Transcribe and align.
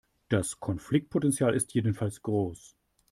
Das 0.29 0.59
Konfliktpotenzial 0.59 1.53
ist 1.53 1.75
jedenfalls 1.75 2.23
groß. 2.23 2.75